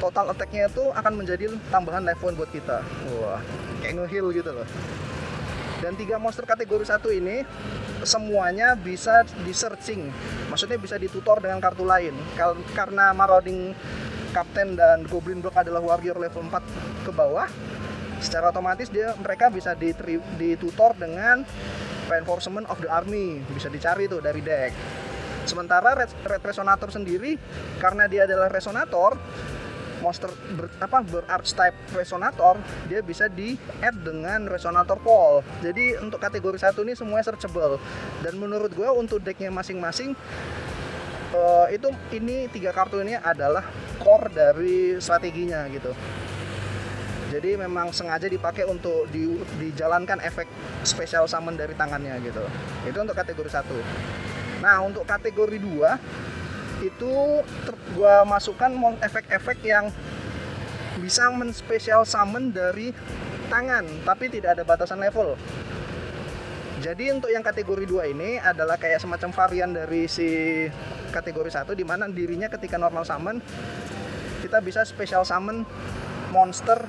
total 0.01 0.33
attack-nya 0.33 0.65
itu 0.65 0.81
akan 0.97 1.13
menjadi 1.13 1.53
tambahan 1.69 2.01
level 2.01 2.33
buat 2.33 2.49
kita. 2.49 2.81
Wah 3.21 3.41
kayak 3.85 4.01
ngeheal 4.01 4.33
gitu 4.33 4.49
loh. 4.49 4.65
Dan 5.81 5.97
tiga 5.97 6.17
monster 6.17 6.45
kategori 6.45 6.85
satu 6.89 7.09
ini 7.09 7.45
semuanya 8.01 8.73
bisa 8.73 9.21
di 9.45 9.53
searching 9.53 10.09
maksudnya 10.49 10.77
bisa 10.81 10.97
ditutor 10.97 11.39
dengan 11.39 11.61
kartu 11.61 11.85
lain. 11.87 12.13
Karena 12.75 13.15
marauding 13.15 13.71
Captain 14.31 14.75
dan 14.79 15.03
Goblin 15.07 15.43
Block 15.43 15.59
adalah 15.59 15.83
warrior 15.83 16.15
level 16.17 16.47
4 16.47 17.07
ke 17.07 17.11
bawah 17.11 17.47
secara 18.21 18.53
otomatis 18.53 18.87
dia 18.93 19.17
mereka 19.17 19.49
bisa 19.49 19.73
ditutor 20.37 20.93
dengan 20.95 21.43
reinforcement 22.07 22.69
of 22.69 22.77
the 22.79 22.89
army. 22.91 23.41
Bisa 23.51 23.67
dicari 23.67 24.05
tuh 24.05 24.21
dari 24.21 24.39
deck. 24.43 24.71
Sementara 25.47 25.97
red, 25.97 26.11
red 26.21 26.43
resonator 26.45 26.93
sendiri 26.93 27.33
karena 27.81 28.05
dia 28.05 28.29
adalah 28.29 28.47
resonator 28.47 29.17
monster 30.01 30.29
ber, 30.57 30.67
apa 30.81 31.05
type 31.41 31.77
resonator 31.93 32.57
dia 32.89 32.99
bisa 33.05 33.29
di 33.29 33.55
add 33.79 33.95
dengan 34.01 34.49
resonator 34.49 34.97
pole 34.99 35.45
jadi 35.61 36.01
untuk 36.01 36.17
kategori 36.17 36.57
satu 36.57 36.81
ini 36.81 36.97
semuanya 36.97 37.31
searchable. 37.31 37.77
Dan 38.25 38.41
menurut 38.41 38.73
gue 38.73 38.89
untuk 38.89 39.21
decknya 39.21 39.53
masing-masing 39.53 40.17
uh, 41.37 41.67
itu 41.69 41.93
ini 42.17 42.49
tiga 42.49 42.73
kartu 42.73 42.99
ini 43.05 43.13
adalah 43.13 43.61
core 44.01 44.33
dari 44.33 44.97
strateginya 44.97 45.69
gitu. 45.69 45.93
Jadi 47.31 47.55
memang 47.55 47.95
sengaja 47.95 48.27
dipakai 48.27 48.67
untuk 48.67 49.07
di, 49.07 49.23
dijalankan 49.55 50.19
efek 50.19 50.51
special 50.83 51.31
summon 51.31 51.55
dari 51.55 51.71
tangannya 51.77 52.19
gitu. 52.25 52.43
Itu 52.83 52.97
untuk 52.99 53.15
kategori 53.15 53.47
satu. 53.47 53.77
Nah 54.59 54.83
untuk 54.83 55.07
kategori 55.07 55.57
2 55.61 56.40
itu 56.81 57.45
gua 57.93 58.25
masukkan 58.25 58.73
efek-efek 59.01 59.61
yang 59.63 59.93
bisa 60.99 61.29
men-special 61.31 62.03
summon 62.03 62.51
dari 62.51 62.91
tangan 63.47 63.85
tapi 64.03 64.27
tidak 64.27 64.59
ada 64.59 64.63
batasan 64.67 64.99
level. 64.99 65.37
Jadi 66.81 67.13
untuk 67.13 67.29
yang 67.29 67.45
kategori 67.45 67.85
2 67.85 68.09
ini 68.09 68.41
adalah 68.41 68.73
kayak 68.81 68.97
semacam 68.97 69.29
varian 69.29 69.69
dari 69.69 70.09
si 70.09 70.65
kategori 71.13 71.53
1 71.53 71.77
di 71.77 71.85
mana 71.85 72.09
dirinya 72.09 72.49
ketika 72.49 72.81
normal 72.81 73.05
summon 73.05 73.37
kita 74.41 74.57
bisa 74.65 74.81
special 74.81 75.21
summon 75.21 75.61
monster 76.33 76.81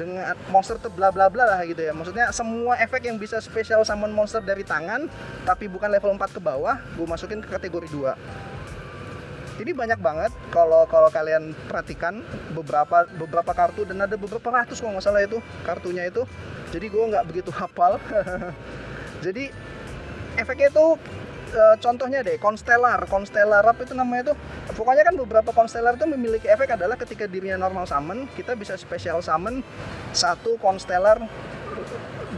dengan 0.00 0.32
monster 0.48 0.80
tuh 0.80 0.88
bla 0.88 1.12
bla 1.12 1.28
lah 1.28 1.60
gitu 1.68 1.84
ya. 1.84 1.92
Maksudnya 1.92 2.32
semua 2.32 2.80
efek 2.80 3.04
yang 3.04 3.20
bisa 3.20 3.36
special 3.44 3.84
summon 3.84 4.16
monster 4.16 4.40
dari 4.40 4.64
tangan 4.64 5.12
tapi 5.44 5.68
bukan 5.68 5.92
level 5.92 6.16
4 6.16 6.36
ke 6.36 6.40
bawah 6.40 6.80
gue 6.96 7.04
masukin 7.04 7.44
ke 7.44 7.48
kategori 7.52 7.92
2 7.92 8.50
ini 9.60 9.76
banyak 9.76 10.00
banget. 10.00 10.32
Kalau 10.48 10.88
kalau 10.88 11.12
kalian 11.12 11.52
perhatikan 11.68 12.24
beberapa 12.56 13.04
beberapa 13.20 13.52
kartu 13.52 13.84
dan 13.84 14.00
ada 14.00 14.16
beberapa 14.16 14.48
ratus 14.48 14.80
kalau 14.80 14.96
nggak 14.96 15.04
salah 15.04 15.20
itu 15.20 15.36
kartunya 15.68 16.08
itu. 16.08 16.24
Jadi 16.72 16.86
gue 16.88 17.04
nggak 17.12 17.24
begitu 17.28 17.52
hafal. 17.52 18.00
Jadi 19.24 19.52
efeknya 20.40 20.72
itu 20.72 20.86
uh, 21.54 21.76
contohnya 21.78 22.22
deh 22.22 22.36
konstelar. 22.38 22.98
Konstelar 23.06 23.62
apa 23.62 23.80
itu 23.82 23.94
namanya 23.94 24.32
tuh? 24.32 24.36
Pokoknya 24.74 25.06
kan 25.06 25.14
beberapa 25.18 25.50
konstelar 25.50 25.98
itu 25.98 26.06
memiliki 26.06 26.46
efek 26.46 26.74
adalah 26.74 26.96
ketika 26.96 27.26
dirinya 27.26 27.60
normal 27.60 27.84
summon 27.84 28.26
kita 28.38 28.54
bisa 28.56 28.74
special 28.78 29.20
summon 29.20 29.62
satu 30.14 30.56
konstelar 30.58 31.20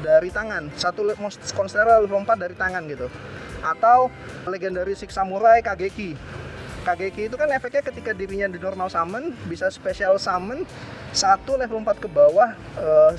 dari 0.02 0.32
tangan 0.32 0.72
satu 0.74 1.06
konstelar 1.54 2.02
level 2.02 2.24
4 2.24 2.44
dari 2.44 2.54
tangan 2.56 2.82
gitu. 2.88 3.06
Atau 3.62 4.10
legendary 4.48 4.98
six 4.98 5.14
samurai 5.14 5.62
kageki. 5.62 6.18
Kageki 6.82 7.30
itu 7.30 7.36
kan 7.38 7.46
efeknya 7.54 7.86
ketika 7.86 8.10
dirinya 8.10 8.50
di 8.50 8.58
normal 8.58 8.90
summon 8.90 9.30
bisa 9.46 9.70
special 9.70 10.18
summon 10.18 10.66
satu 11.14 11.54
level 11.54 11.78
4 11.84 12.02
ke 12.02 12.08
bawah 12.10 12.56
uh, 12.80 13.12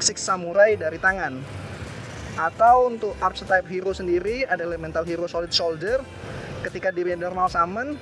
six 0.00 0.22
samurai 0.22 0.78
dari 0.78 0.96
tangan 0.96 1.36
atau 2.38 2.90
untuk 2.90 3.12
archetype 3.18 3.66
hero 3.66 3.90
sendiri 3.90 4.46
ada 4.46 4.62
elemental 4.62 5.02
hero 5.02 5.26
solid 5.26 5.50
soldier 5.50 6.02
ketika 6.62 6.92
di 6.92 7.02
normal 7.16 7.48
summon 7.48 7.96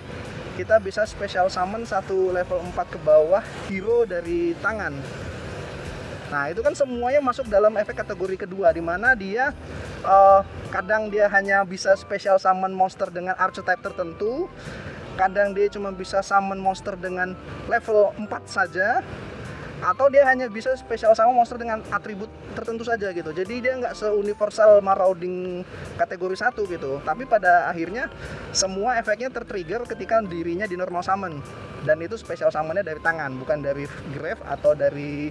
kita 0.58 0.82
bisa 0.82 1.06
special 1.06 1.46
summon 1.46 1.86
satu 1.86 2.34
level 2.34 2.58
4 2.74 2.74
ke 2.90 2.98
bawah 2.98 3.44
hero 3.70 4.02
dari 4.02 4.58
tangan. 4.58 4.90
Nah 6.34 6.50
itu 6.50 6.60
kan 6.60 6.74
semuanya 6.74 7.22
masuk 7.22 7.46
dalam 7.46 7.70
efek 7.78 8.02
kategori 8.02 8.44
kedua 8.44 8.74
di 8.74 8.82
mana 8.82 9.14
dia 9.14 9.54
uh, 10.02 10.42
kadang 10.74 11.08
dia 11.08 11.30
hanya 11.30 11.62
bisa 11.62 11.94
special 11.94 12.42
summon 12.42 12.74
monster 12.74 13.06
dengan 13.08 13.38
archetype 13.38 13.80
tertentu. 13.80 14.50
Kadang 15.14 15.50
dia 15.50 15.66
cuma 15.70 15.90
bisa 15.94 16.22
summon 16.22 16.58
monster 16.58 16.94
dengan 16.98 17.38
level 17.70 18.10
4 18.18 18.26
saja 18.46 19.02
atau 19.78 20.10
dia 20.10 20.26
hanya 20.26 20.50
bisa 20.50 20.74
spesial 20.74 21.14
sama 21.14 21.30
monster 21.30 21.54
dengan 21.54 21.78
atribut 21.94 22.26
tertentu 22.54 22.82
saja 22.82 23.14
gitu. 23.14 23.30
Jadi 23.30 23.54
dia 23.62 23.78
nggak 23.78 23.94
seuniversal 23.94 24.82
marauding 24.82 25.62
kategori 25.94 26.36
satu 26.38 26.66
gitu. 26.66 26.98
Tapi 27.06 27.24
pada 27.24 27.70
akhirnya 27.70 28.10
semua 28.50 28.98
efeknya 28.98 29.30
tertrigger 29.30 29.86
ketika 29.86 30.18
dirinya 30.24 30.66
di 30.66 30.74
normal 30.74 31.06
summon. 31.06 31.38
Dan 31.86 32.02
itu 32.02 32.18
spesial 32.18 32.50
summonnya 32.50 32.82
dari 32.82 32.98
tangan 32.98 33.38
bukan 33.38 33.62
dari 33.62 33.86
grave 34.10 34.42
atau 34.42 34.74
dari 34.74 35.30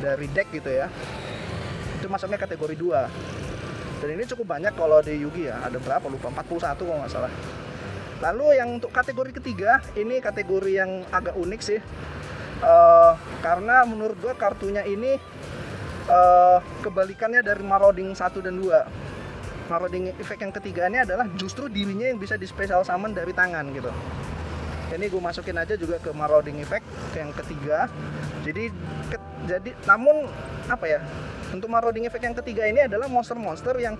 dari 0.00 0.26
deck 0.32 0.48
gitu 0.56 0.72
ya. 0.72 0.88
Itu 2.00 2.08
masuknya 2.08 2.40
kategori 2.40 2.76
2 2.80 3.36
dan 3.96 4.12
ini 4.12 4.28
cukup 4.28 4.46
banyak 4.56 4.76
kalau 4.76 5.00
di 5.00 5.16
Yugi 5.16 5.48
ya. 5.48 5.56
Ada 5.64 5.80
berapa? 5.80 6.04
Lupa. 6.08 6.28
41 6.28 6.76
kalau 6.76 7.00
nggak 7.00 7.12
salah. 7.12 7.32
Lalu 8.20 8.46
yang 8.56 8.68
untuk 8.80 8.92
kategori 8.92 9.40
ketiga 9.40 9.80
ini 9.96 10.20
kategori 10.20 10.72
yang 10.72 11.04
agak 11.12 11.36
unik 11.36 11.60
sih 11.60 11.80
uh, 12.62 13.12
karena 13.42 13.84
menurut 13.84 14.16
gue 14.20 14.34
kartunya 14.38 14.84
ini 14.86 15.18
uh, 16.08 16.58
kebalikannya 16.80 17.42
dari 17.42 17.62
marauding 17.64 18.14
1 18.14 18.44
dan 18.44 18.54
2 18.56 19.06
marauding 19.66 20.14
effect 20.16 20.40
yang 20.40 20.54
ketiga 20.54 20.86
ini 20.86 21.02
adalah 21.02 21.26
justru 21.34 21.66
dirinya 21.66 22.06
yang 22.06 22.22
bisa 22.22 22.38
di 22.38 22.46
special 22.46 22.86
summon 22.86 23.10
dari 23.12 23.34
tangan 23.34 23.66
gitu. 23.74 23.90
Ini 24.94 25.10
gue 25.10 25.18
masukin 25.18 25.58
aja 25.58 25.74
juga 25.74 25.98
ke 25.98 26.14
marauding 26.14 26.62
effect 26.62 26.86
ke 27.10 27.18
yang 27.18 27.34
ketiga. 27.34 27.90
Jadi 28.46 28.70
ke, 29.10 29.18
jadi 29.50 29.74
namun 29.90 30.30
apa 30.70 30.86
ya 30.86 31.02
untuk 31.50 31.66
marauding 31.66 32.06
effect 32.06 32.22
yang 32.22 32.38
ketiga 32.38 32.62
ini 32.70 32.86
adalah 32.86 33.10
monster-monster 33.10 33.74
yang 33.82 33.98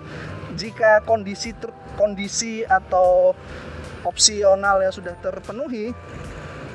jika 0.55 1.03
kondisi 1.03 1.51
ter, 1.51 1.71
kondisi 1.99 2.63
atau 2.63 3.35
opsional 4.07 4.79
yang 4.79 4.93
sudah 4.95 5.15
terpenuhi 5.19 5.91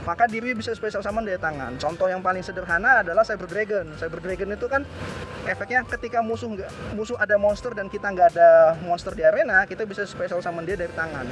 maka 0.02 0.26
diri 0.26 0.52
bisa 0.52 0.74
special 0.74 1.02
summon 1.02 1.22
dari 1.22 1.38
tangan. 1.38 1.78
Contoh 1.78 2.10
yang 2.10 2.20
paling 2.20 2.42
sederhana 2.42 3.06
adalah 3.06 3.22
Cyber 3.22 3.46
Dragon. 3.46 3.86
Cyber 3.94 4.18
Dragon 4.18 4.50
itu 4.50 4.66
kan 4.66 4.82
efeknya 5.46 5.86
ketika 5.86 6.18
musuh 6.22 6.50
nggak 6.50 6.70
musuh 6.98 7.16
ada 7.18 7.38
monster 7.38 7.70
dan 7.74 7.86
kita 7.86 8.10
nggak 8.10 8.34
ada 8.34 8.74
monster 8.82 9.14
di 9.14 9.22
arena, 9.22 9.62
kita 9.66 9.86
bisa 9.86 10.02
special 10.06 10.42
summon 10.42 10.66
dia 10.66 10.74
dari 10.74 10.92
tangan. 10.94 11.26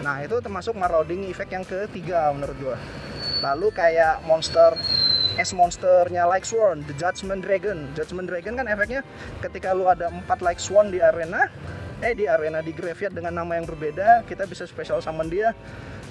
Nah 0.00 0.16
itu 0.22 0.38
termasuk 0.40 0.72
marauding 0.78 1.28
effect 1.28 1.50
yang 1.52 1.64
ketiga 1.66 2.32
menurut 2.32 2.56
gua. 2.62 2.78
Lalu 3.44 3.68
kayak 3.74 4.24
monster 4.24 4.72
S 5.36 5.52
monsternya 5.52 6.24
like 6.24 6.48
Sworn, 6.48 6.80
The 6.88 6.96
Judgment 6.96 7.44
Dragon. 7.44 7.92
Judgment 7.92 8.24
Dragon 8.24 8.56
kan 8.56 8.64
efeknya 8.64 9.04
ketika 9.44 9.76
lu 9.76 9.84
ada 9.84 10.08
4 10.08 10.24
like 10.40 10.56
Sworn 10.56 10.88
di 10.88 11.04
arena, 11.04 11.52
eh 12.04 12.12
di 12.12 12.28
arena 12.28 12.60
di 12.60 12.76
graveyard 12.76 13.14
dengan 13.16 13.32
nama 13.32 13.56
yang 13.56 13.64
berbeda, 13.64 14.26
kita 14.28 14.44
bisa 14.44 14.68
special 14.68 15.00
summon 15.00 15.32
dia 15.32 15.56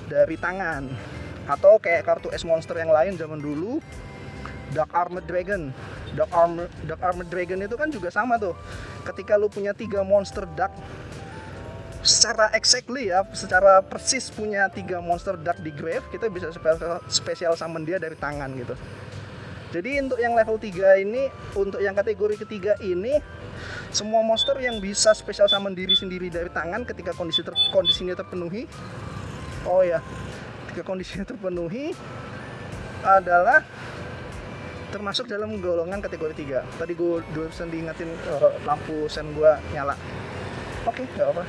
dari 0.09 0.37
tangan. 0.37 0.89
Atau 1.45 1.77
kayak 1.77 2.05
kartu 2.09 2.33
S 2.33 2.41
monster 2.41 2.73
yang 2.77 2.89
lain 2.89 3.17
zaman 3.17 3.37
dulu 3.37 3.77
Dark 4.73 4.89
Armored 4.93 5.29
Dragon. 5.29 5.69
Dark 6.17 6.31
Armor 6.33 6.65
Dark 6.89 7.01
Armored 7.05 7.29
Dragon 7.29 7.59
itu 7.61 7.75
kan 7.77 7.89
juga 7.93 8.09
sama 8.09 8.41
tuh. 8.41 8.57
Ketika 9.05 9.37
lu 9.37 9.45
punya 9.51 9.77
tiga 9.77 10.01
monster 10.01 10.49
dark 10.57 10.73
secara 12.05 12.53
exactly 12.53 13.09
ya 13.09 13.25
secara 13.33 13.81
persis 13.81 14.29
punya 14.29 14.69
tiga 14.69 15.01
monster 15.01 15.33
dark 15.41 15.57
di 15.65 15.73
grave 15.73 16.05
kita 16.13 16.29
bisa 16.29 16.53
spesial, 16.53 17.01
spesial 17.09 17.53
summon 17.57 17.81
dia 17.81 17.97
dari 17.97 18.13
tangan 18.13 18.53
gitu 18.53 18.77
jadi 19.75 19.99
untuk 19.99 20.15
yang 20.23 20.31
level 20.31 20.55
3 20.55 21.03
ini 21.03 21.27
untuk 21.51 21.83
yang 21.83 21.91
kategori 21.91 22.47
ketiga 22.47 22.79
ini 22.79 23.19
semua 23.91 24.23
monster 24.23 24.55
yang 24.63 24.79
bisa 24.79 25.11
spesial 25.11 25.51
summon 25.51 25.75
diri 25.75 25.91
sendiri 25.91 26.31
dari 26.31 26.47
tangan 26.47 26.87
ketika 26.87 27.11
kondisi 27.11 27.43
ter, 27.43 27.51
kondisinya 27.75 28.15
terpenuhi 28.15 28.63
oh 29.67 29.83
ya 29.83 29.99
tiga 30.71 30.87
kondisinya 30.87 31.27
terpenuhi 31.27 31.91
adalah 33.03 33.67
termasuk 34.95 35.27
dalam 35.27 35.59
golongan 35.59 35.99
kategori 35.99 36.63
3 36.63 36.79
tadi 36.79 36.93
gue 36.95 37.19
dulu 37.35 37.47
diingetin 37.51 38.07
uh, 38.31 38.55
lampu 38.63 39.11
sen 39.11 39.27
gue 39.35 39.51
nyala. 39.75 39.99
Oke 40.87 41.03
okay, 41.03 41.19
gak 41.19 41.35
apa 41.35 41.43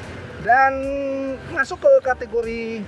dan 0.46 0.72
masuk 1.50 1.82
ke 1.82 1.92
kategori 2.06 2.84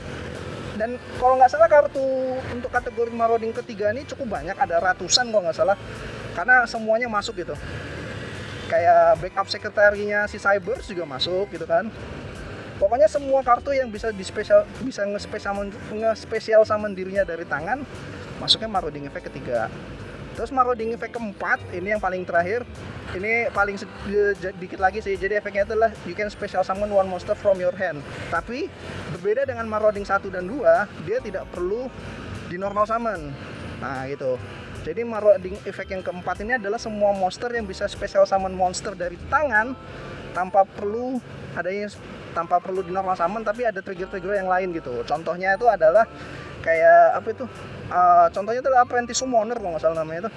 dan 0.79 0.95
kalau 1.19 1.35
nggak 1.35 1.51
salah 1.51 1.67
kartu 1.67 2.07
untuk 2.55 2.71
kategori 2.71 3.11
marauding 3.11 3.51
ketiga 3.51 3.91
ini 3.91 4.07
cukup 4.07 4.39
banyak 4.39 4.55
ada 4.55 4.79
ratusan 4.79 5.35
kalau 5.35 5.43
nggak 5.43 5.59
salah. 5.59 5.77
Karena 6.39 6.63
semuanya 6.71 7.11
masuk 7.11 7.43
gitu. 7.43 7.59
Kayak 8.71 9.19
backup 9.19 9.51
sekretarinya 9.51 10.31
si 10.31 10.39
Cybers 10.39 10.87
juga 10.87 11.03
masuk 11.03 11.51
gitu 11.51 11.67
kan. 11.67 11.91
Pokoknya 12.79 13.11
semua 13.11 13.43
kartu 13.43 13.75
yang 13.75 13.91
bisa 13.91 14.15
di 14.15 14.23
spesial 14.23 14.63
bisa 14.87 15.03
nge-spesial 15.03 15.67
nge-spesial 15.91 16.63
summon 16.63 16.95
dirinya 16.95 17.27
dari 17.27 17.43
tangan 17.43 17.83
masuknya 18.39 18.71
marauding 18.71 19.11
effect 19.11 19.35
ketiga. 19.35 19.67
Terus 20.39 20.55
marauding 20.55 20.95
effect 20.95 21.11
keempat 21.11 21.59
ini 21.75 21.99
yang 21.99 21.99
paling 21.99 22.23
terakhir 22.23 22.63
ini 23.17 23.49
paling 23.57 23.81
sedikit 23.81 24.77
lagi 24.77 25.01
sih 25.01 25.17
jadi 25.17 25.41
efeknya 25.41 25.65
adalah 25.65 25.89
you 26.05 26.13
can 26.13 26.29
special 26.29 26.61
summon 26.61 26.93
one 26.93 27.09
monster 27.09 27.33
from 27.33 27.57
your 27.57 27.73
hand. 27.73 28.05
Tapi 28.29 28.69
berbeda 29.17 29.49
dengan 29.49 29.65
marauding 29.65 30.05
1 30.05 30.29
dan 30.29 30.45
2 30.45 31.09
dia 31.09 31.19
tidak 31.25 31.49
perlu 31.49 31.89
di 32.53 32.61
normal 32.61 32.85
summon. 32.85 33.33
Nah 33.81 34.05
gitu. 34.13 34.37
Jadi 34.85 35.05
marauding 35.05 35.57
effect 35.65 35.89
yang 35.89 36.05
keempat 36.05 36.45
ini 36.45 36.61
adalah 36.61 36.77
semua 36.77 37.17
monster 37.17 37.49
yang 37.53 37.65
bisa 37.65 37.89
special 37.89 38.29
summon 38.29 38.53
monster 38.53 38.93
dari 38.93 39.17
tangan 39.33 39.73
tanpa 40.37 40.69
perlu 40.69 41.17
adanya 41.57 41.89
tanpa 42.37 42.61
perlu 42.61 42.85
di 42.85 42.93
normal 42.93 43.17
summon 43.17 43.43
tapi 43.43 43.65
ada 43.65 43.81
trigger-trigger 43.81 44.37
yang 44.37 44.49
lain 44.53 44.77
gitu. 44.77 45.01
Contohnya 45.09 45.57
itu 45.57 45.65
adalah 45.65 46.05
kayak 46.61 47.17
apa 47.17 47.29
itu? 47.33 47.45
Uh, 47.89 48.29
contohnya 48.37 48.61
itu 48.61 48.71
apprentice 48.77 49.19
summoner 49.25 49.57
kalau 49.57 49.73
nggak 49.73 49.83
salah 49.83 50.05
namanya 50.05 50.29
itu. 50.29 50.31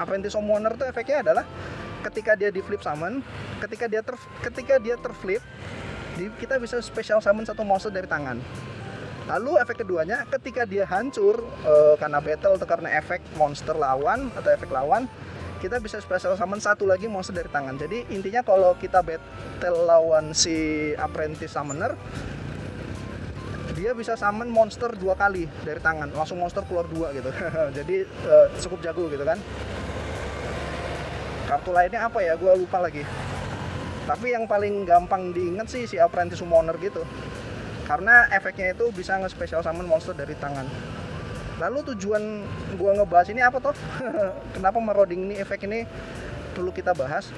Apprentice 0.00 0.34
summoner 0.34 0.72
itu 0.72 0.84
efeknya 0.88 1.20
adalah 1.20 1.44
ketika 2.06 2.38
dia 2.38 2.50
di 2.54 2.62
flip 2.62 2.82
summon 2.82 3.20
ketika 3.58 3.90
dia 3.90 4.02
ter 4.02 4.14
ketika 4.44 4.74
dia 4.78 4.94
terflip 4.98 5.42
kita 6.38 6.58
bisa 6.58 6.82
special 6.82 7.22
summon 7.22 7.46
satu 7.46 7.62
monster 7.62 7.94
dari 7.94 8.10
tangan. 8.10 8.42
Lalu 9.28 9.60
efek 9.60 9.84
keduanya 9.84 10.24
ketika 10.26 10.64
dia 10.66 10.88
hancur 10.88 11.44
uh, 11.62 11.94
karena 12.00 12.18
battle 12.18 12.56
atau 12.58 12.66
karena 12.66 12.88
efek 12.98 13.22
monster 13.36 13.76
lawan 13.76 14.32
atau 14.34 14.50
efek 14.50 14.72
lawan 14.72 15.06
kita 15.62 15.82
bisa 15.82 15.98
special 16.02 16.34
summon 16.38 16.58
satu 16.58 16.88
lagi 16.88 17.06
monster 17.06 17.36
dari 17.36 17.50
tangan. 17.52 17.76
Jadi 17.76 18.08
intinya 18.10 18.42
kalau 18.42 18.74
kita 18.80 19.04
battle 19.04 19.84
lawan 19.84 20.32
si 20.32 20.90
apprentice 20.96 21.54
summoner 21.54 21.94
dia 23.76 23.94
bisa 23.94 24.18
summon 24.18 24.50
monster 24.50 24.90
dua 24.96 25.14
kali 25.14 25.46
dari 25.62 25.78
tangan. 25.78 26.10
Langsung 26.10 26.40
monster 26.40 26.64
keluar 26.66 26.88
dua 26.88 27.12
gitu. 27.12 27.30
Jadi 27.78 28.08
uh, 28.26 28.46
cukup 28.58 28.80
jago 28.80 29.06
gitu 29.12 29.22
kan 29.22 29.38
kartu 31.48 31.72
lainnya 31.72 32.04
apa 32.04 32.20
ya? 32.20 32.36
Gue 32.36 32.52
lupa 32.52 32.84
lagi. 32.84 33.00
Tapi 34.04 34.36
yang 34.36 34.44
paling 34.44 34.84
gampang 34.84 35.32
diingat 35.32 35.72
sih 35.72 35.88
si 35.88 35.96
apprentice 35.96 36.44
summoner 36.44 36.76
gitu. 36.76 37.00
Karena 37.88 38.28
efeknya 38.28 38.76
itu 38.76 38.92
bisa 38.92 39.16
nge-special 39.16 39.64
summon 39.64 39.88
monster 39.88 40.12
dari 40.12 40.36
tangan. 40.36 40.68
Lalu 41.56 41.96
tujuan 41.96 42.44
gua 42.76 42.94
ngebahas 42.94 43.32
ini 43.32 43.40
apa 43.40 43.58
toh? 43.58 43.74
Kenapa 44.54 44.76
marauding 44.78 45.24
ini 45.24 45.34
efek 45.40 45.64
ini 45.64 45.88
perlu 46.52 46.70
kita 46.70 46.92
bahas? 46.92 47.32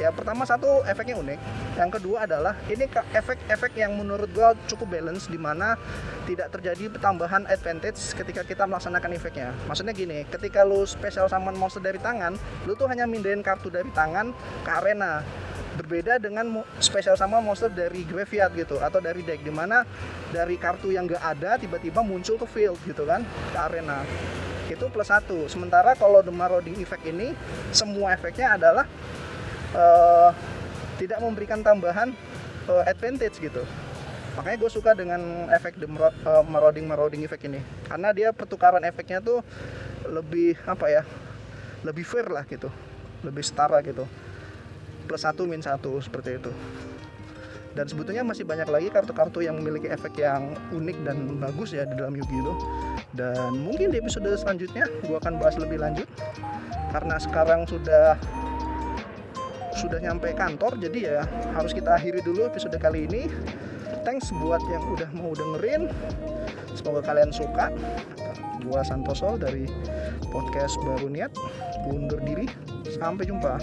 Ya 0.00 0.08
pertama 0.10 0.48
satu 0.48 0.82
efeknya 0.88 1.20
unik 1.20 1.40
yang 1.78 1.94
kedua 1.94 2.26
adalah 2.26 2.58
ini 2.66 2.90
efek-efek 2.90 3.78
yang 3.78 3.94
menurut 3.94 4.26
gua 4.34 4.58
cukup 4.66 4.98
balance 4.98 5.30
di 5.30 5.38
mana 5.38 5.78
tidak 6.26 6.50
terjadi 6.50 6.90
tambahan 6.98 7.46
advantage 7.46 8.18
ketika 8.18 8.42
kita 8.42 8.66
melaksanakan 8.66 9.14
efeknya. 9.14 9.54
Maksudnya 9.70 9.94
gini 9.94 10.26
ketika 10.26 10.66
lu 10.66 10.82
special 10.82 11.30
summon 11.30 11.54
monster 11.54 11.78
dari 11.78 12.02
tangan 12.02 12.34
lu 12.66 12.74
tuh 12.74 12.90
hanya 12.90 13.06
mindahin 13.06 13.46
kartu 13.46 13.70
dari 13.70 13.88
tangan 13.94 14.34
ke 14.66 14.70
arena. 14.74 15.22
Berbeda 15.78 16.18
dengan 16.18 16.66
spesial 16.82 17.14
sama 17.14 17.38
monster 17.38 17.70
dari 17.70 18.02
graveyard 18.02 18.50
gitu 18.58 18.82
atau 18.82 18.98
dari 18.98 19.22
deck 19.22 19.46
di 19.46 19.54
mana 19.54 19.86
dari 20.34 20.58
kartu 20.58 20.90
yang 20.90 21.06
gak 21.06 21.22
ada 21.22 21.54
tiba-tiba 21.54 22.02
muncul 22.02 22.34
ke 22.34 22.46
field 22.50 22.74
gitu 22.82 23.06
kan 23.06 23.22
ke 23.54 23.58
arena. 23.62 24.02
Itu 24.66 24.90
plus 24.90 25.06
satu. 25.06 25.46
Sementara 25.46 25.94
kalau 25.94 26.18
the 26.26 26.34
marauding 26.34 26.74
effect 26.82 27.06
ini 27.06 27.30
semua 27.70 28.10
efeknya 28.10 28.58
adalah 28.58 28.90
uh, 29.78 30.34
tidak 30.98 31.22
memberikan 31.22 31.62
tambahan 31.62 32.12
uh, 32.66 32.84
advantage 32.84 33.38
gitu. 33.38 33.62
Makanya 34.36 34.56
gue 34.58 34.70
suka 34.70 34.94
dengan 34.94 35.50
efek 35.50 35.78
the 35.82 35.88
uh, 35.88 36.44
marauding 36.46 36.86
marauding 36.86 37.22
effect 37.26 37.42
ini. 37.46 37.58
Karena 37.86 38.14
dia 38.14 38.30
pertukaran 38.30 38.82
efeknya 38.86 39.22
tuh 39.22 39.42
lebih 40.06 40.58
apa 40.66 40.86
ya 40.90 41.02
lebih 41.86 42.02
fair 42.02 42.26
lah 42.28 42.42
gitu. 42.46 42.70
Lebih 43.22 43.42
setara 43.42 43.82
gitu. 43.82 44.06
Plus 45.06 45.22
satu 45.22 45.46
min 45.48 45.62
satu 45.62 45.98
seperti 45.98 46.38
itu. 46.38 46.52
Dan 47.74 47.86
sebetulnya 47.86 48.26
masih 48.26 48.42
banyak 48.42 48.66
lagi 48.66 48.88
kartu-kartu 48.90 49.38
yang 49.46 49.54
memiliki 49.62 49.86
efek 49.86 50.18
yang 50.18 50.50
unik 50.74 50.98
dan 51.06 51.38
bagus 51.38 51.70
ya 51.70 51.86
di 51.86 51.94
dalam 51.94 52.10
Yu-Gi-Oh 52.10 52.56
dan 53.14 53.54
mungkin 53.54 53.94
di 53.94 54.02
episode 54.02 54.28
selanjutnya 54.34 54.84
gue 55.06 55.16
akan 55.16 55.38
bahas 55.40 55.56
lebih 55.56 55.80
lanjut. 55.80 56.08
Karena 56.90 57.16
sekarang 57.20 57.68
sudah 57.68 58.16
sudah 59.78 60.02
nyampe 60.02 60.34
kantor 60.34 60.74
jadi 60.82 60.98
ya 60.98 61.20
harus 61.54 61.70
kita 61.70 61.94
akhiri 61.94 62.18
dulu 62.26 62.50
episode 62.50 62.74
kali 62.82 63.06
ini. 63.06 63.30
Thanks 64.02 64.34
buat 64.34 64.58
yang 64.66 64.82
udah 64.90 65.06
mau 65.14 65.30
dengerin. 65.38 65.86
Semoga 66.74 67.06
kalian 67.06 67.30
suka. 67.30 67.70
Gua 68.66 68.82
Santoso 68.82 69.38
dari 69.38 69.70
podcast 70.34 70.74
baru 70.82 71.06
niat. 71.06 71.30
Undur 71.86 72.18
diri. 72.26 72.50
Sampai 72.98 73.30
jumpa 73.30 73.62